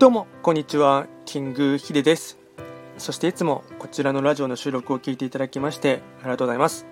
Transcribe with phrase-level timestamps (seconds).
[0.00, 1.06] どうもこんにちは。
[1.26, 2.38] キングヒデです。
[2.96, 6.86] そしていつもこちらのラジオの収録を聞いていただきましてありがとうございます。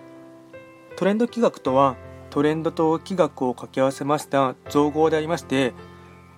[0.94, 1.96] トレンド企画とは
[2.28, 5.72] トレンドと企画を掛け合わせました造語でありまして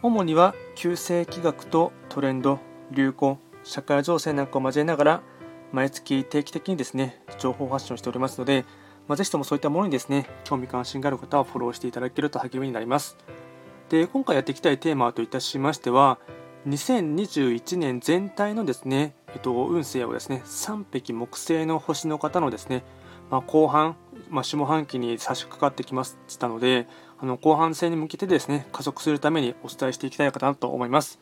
[0.01, 2.61] 主には旧世企画とトレンド
[2.93, 5.23] 流行社会情勢なんかを交えながら
[5.73, 8.65] 毎月定期的にですね情報発信をしておりますので、
[9.09, 13.17] まあ、ぜひともそういったものにですね興味関心がある方はフォローしていただけると励みになります。
[13.89, 16.21] で今回やっていきたいテーマといたしましては
[16.67, 22.85] 2021年全体のですね、えっと、運勢をですね3匹木星の星の方のですね、
[23.31, 23.97] まあ、後半、
[24.29, 26.87] まあ、下半期に差し掛かってきましたので
[27.19, 31.19] あの後半戦に向けてですね加速するためにお伝えしていきたいかなと思います。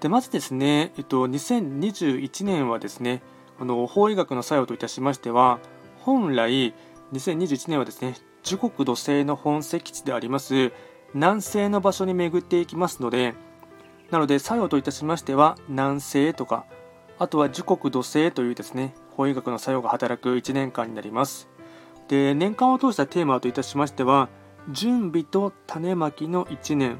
[0.00, 3.20] でまずですね、えっと、2021年はですね
[3.58, 5.58] あの法医学の作用といたしましては
[5.98, 6.72] 本来
[7.12, 10.72] 2021年はですね時刻土星の本石地であります
[11.14, 13.34] 南西の場所に巡っていきますので
[14.10, 16.64] なので作用といたしましては南西とか
[17.18, 21.48] あとは時刻土星というですね法医学の作用が働く1年間になります。
[22.06, 24.28] で年間を通したテーマといたしましては
[24.70, 26.98] 準備と種まきの1年。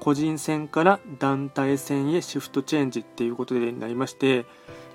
[0.00, 4.46] 個人戦から団体戦へシフトチェンジっていうことになりまして、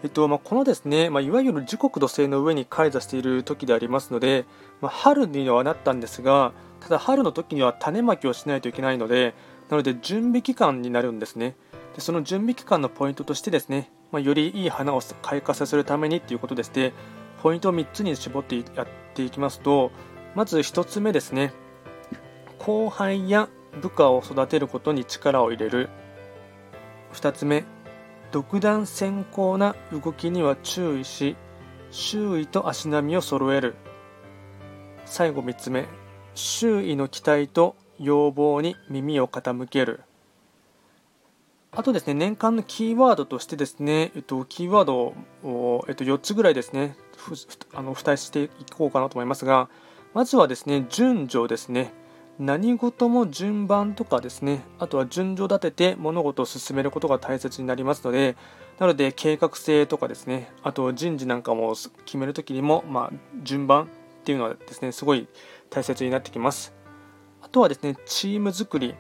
[0.03, 4.45] えっとまあ、このですね、まあ、いわゆる時刻土星の上に開座している時でありますので、
[4.81, 9.35] まあ、春にはなったんですがただ春の時には種まきをしないといけないので
[9.69, 11.55] なので準備期間になるんですね。
[11.95, 16.93] でその準備期間のポイントとしてですね、まあ、よりいい花を開花させるためにということでして、
[17.41, 19.91] ポイントを3つに絞ってやっていきますと、
[20.35, 21.53] まず1つ目ですね、
[22.59, 23.47] 後輩や
[23.81, 25.89] 部下を育てることに力を入れる。
[27.13, 27.63] 2つ目、
[28.31, 31.37] 独断先行な動きには注意し、
[31.91, 33.75] 周囲と足並みを揃える。
[35.05, 35.85] 最後3つ目、
[36.33, 40.01] 周囲の期待と要望に耳を傾ける。
[41.71, 45.13] あとですね、年間のキーワードとしてですね、えっと、キーワード
[45.43, 46.95] を、えっと、4つぐらいですね、
[47.73, 49.69] あの付帯していこうかなと思いますが、
[50.13, 51.91] まずはですね、順序ですね。
[52.39, 58.35] 何事も順番とかですね、あとは順序立てて物事を進めることが大切になりますので、
[58.79, 63.87] なので計画性とかですね、あと人事なんかも決めるときにも、まあ、順番っ
[64.23, 65.27] ていうのはですね、すごい
[65.69, 66.73] 大切になってきます。
[67.45, 68.95] あとはですね、チーム作り。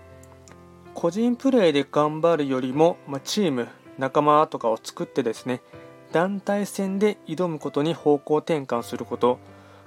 [0.93, 3.67] 個人プレーで頑張るよりも、まあ、チーム、
[3.97, 5.61] 仲間とかを作ってですね、
[6.11, 9.39] 団体戦で挑むことに方向転換すること。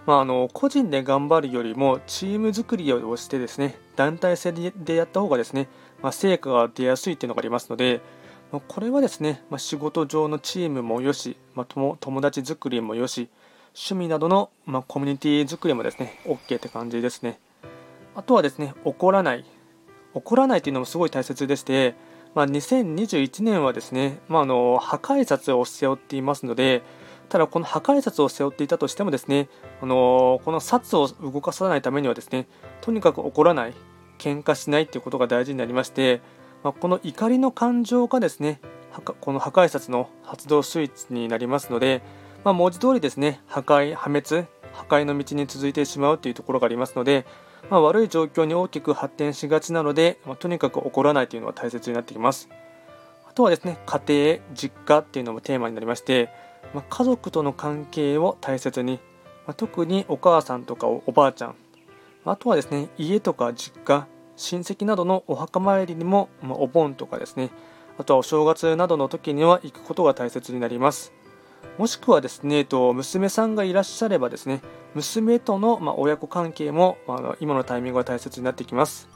[0.07, 5.69] まあ、あの個人で頑張るよりもチーム作りをしてですね団体戦でやった方がですね、
[6.01, 8.01] まあ、成果が出やすいというのがありますので、
[8.51, 13.29] まあ、これはですね、ま仕事上のチームもよし、ま友達作りもよし
[13.69, 17.39] 趣味などの、まコミュニティ作りもですね OK って感じですね。
[18.19, 19.45] あとはですね、怒らない。
[20.13, 21.95] 怒らないというのもすごい大切でして、
[22.35, 26.83] まあ、2021年はですね、まあ、あの破壊札を背負っていますので、
[27.29, 29.49] ただこの破壊札を背負っていたとしてもですね、
[29.81, 32.49] あのこの札を動かさないためにはですね、
[32.81, 33.75] とにかく怒らない、
[34.19, 36.21] 喧嘩しないということが大事になりまして、
[36.65, 38.61] まあ、この怒りの感情がですね、
[39.21, 42.03] この破壊札の発動スイッチになりますので、
[42.43, 47.27] まあ、文字通りですね、破壊、破滅、破壊の道に続いてしまうというところがありますので、
[47.69, 52.49] まあ、悪い状況に大きく発展しがちなので、まあ、とにかく怒らないというのは大切になってきます。
[53.29, 56.31] あとはですね、家庭、実家っていうのもテーマになりまして、
[56.75, 59.01] まあ、家族との関係を大切に、
[59.47, 61.55] ま特にお母さんとかおばあちゃん、
[62.25, 64.07] あとはですね、家とか実家、
[64.37, 67.51] 親戚などのお墓参りにも、まお盆とかですね、
[67.99, 71.13] あとはお正月などの時には行くことが大切になります。
[71.79, 74.61] もしくはですね、えっと娘さんがいらっしゃればですね、
[74.95, 79.09] 娘との、ま親子関係も、ま今のタイミングが大切になってきます。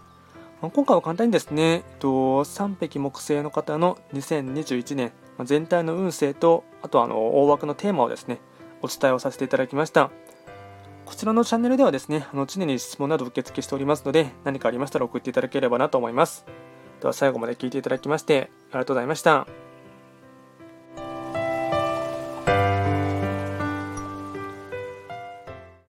[0.61, 2.09] ま今回は簡単にですね、えっと
[2.45, 8.39] 3匹木星の方の2021年、ま全体の運勢と、あとあの大枠のテーマをですね、
[8.81, 10.11] お伝えをさせていただきました。
[11.05, 16.47] こちらのチャンネルではですね、あの常に質問など受付しておりますので、何かありましたら送っていただければなと思います。
[17.01, 19.62] では最後まで聞いていただきまして、ありがとうございました。